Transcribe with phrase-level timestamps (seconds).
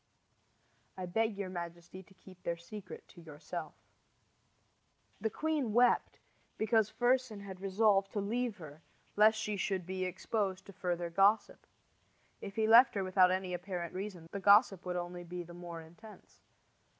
[0.97, 3.75] I beg your majesty to keep their secret to yourself.
[5.19, 6.17] The queen wept
[6.57, 8.81] because Fersen had resolved to leave her
[9.15, 11.67] lest she should be exposed to further gossip.
[12.41, 15.83] If he left her without any apparent reason, the gossip would only be the more
[15.83, 16.41] intense.